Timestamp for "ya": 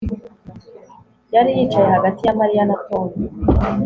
2.23-2.33